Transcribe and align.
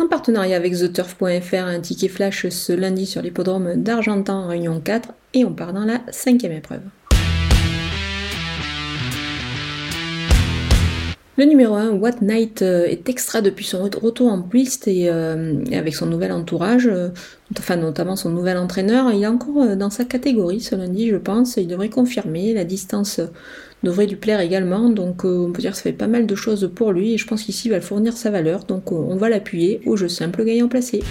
En 0.00 0.08
partenariat 0.08 0.56
avec 0.56 0.72
TheTurf.fr, 0.72 1.54
un 1.54 1.80
ticket 1.80 2.08
flash 2.08 2.48
ce 2.48 2.72
lundi 2.72 3.06
sur 3.06 3.20
l'hippodrome 3.20 3.82
d'Argentan 3.82 4.46
Réunion 4.46 4.80
4 4.80 5.10
et 5.34 5.44
on 5.44 5.52
part 5.52 5.72
dans 5.72 5.84
la 5.84 6.00
cinquième 6.10 6.52
épreuve. 6.52 6.82
Le 11.42 11.48
numéro 11.48 11.74
1, 11.74 11.94
What 11.94 12.20
Night, 12.22 12.62
euh, 12.62 12.84
est 12.84 13.08
extra 13.08 13.40
depuis 13.40 13.64
son 13.64 13.82
retour 13.82 14.30
en 14.30 14.42
piste 14.42 14.86
et, 14.86 15.10
euh, 15.10 15.56
avec 15.72 15.92
son 15.96 16.06
nouvel 16.06 16.30
entourage, 16.30 16.86
euh, 16.86 17.08
enfin 17.58 17.74
notamment 17.74 18.14
son 18.14 18.30
nouvel 18.30 18.56
entraîneur. 18.58 19.10
Il 19.10 19.24
est 19.24 19.26
encore 19.26 19.76
dans 19.76 19.90
sa 19.90 20.04
catégorie 20.04 20.60
ce 20.60 20.76
lundi, 20.76 21.08
je 21.08 21.16
pense. 21.16 21.56
Il 21.56 21.66
devrait 21.66 21.88
confirmer. 21.88 22.54
La 22.54 22.62
distance 22.62 23.20
devrait 23.82 24.06
lui 24.06 24.14
plaire 24.14 24.38
également. 24.38 24.88
Donc 24.88 25.24
on 25.24 25.50
peut 25.50 25.62
dire 25.62 25.72
que 25.72 25.78
ça 25.78 25.82
fait 25.82 25.92
pas 25.92 26.06
mal 26.06 26.26
de 26.26 26.34
choses 26.36 26.70
pour 26.72 26.92
lui 26.92 27.14
et 27.14 27.18
je 27.18 27.26
pense 27.26 27.42
qu'ici 27.42 27.66
il 27.66 27.72
va 27.72 27.80
fournir 27.80 28.16
sa 28.16 28.30
valeur. 28.30 28.62
Donc 28.62 28.92
on 28.92 29.16
va 29.16 29.28
l'appuyer 29.28 29.80
au 29.84 29.96
jeu 29.96 30.06
simple 30.06 30.44
gagnant 30.44 30.68
placé. 30.68 31.02